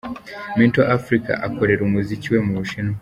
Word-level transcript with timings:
Mento 0.57 0.81
Africa 0.97 1.31
akorera 1.47 1.81
umuziki 1.83 2.27
we 2.33 2.39
mu 2.45 2.53
Bushinwa. 2.59 2.97